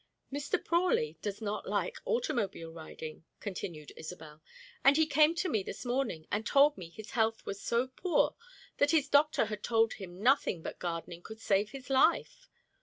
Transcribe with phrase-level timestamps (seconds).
[0.33, 0.57] "Mr.
[0.57, 4.41] Prawley does not like automobile riding," continued Isobel,
[4.83, 8.35] "and he came to me this morning and told me his health was so poor
[8.79, 12.49] that his doctor had told him nothing but gardening could save his life.